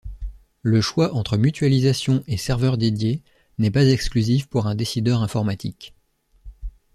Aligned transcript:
Le 0.63 0.81
choix 0.81 1.13
entre 1.13 1.37
mutualisation 1.37 2.23
et 2.25 2.35
serveur 2.35 2.79
dédié 2.79 3.21
n'est 3.59 3.69
pas 3.69 3.85
exclusif 3.87 4.47
pour 4.47 4.65
un 4.65 4.73
décideur 4.73 5.21
informatique. 5.21 5.93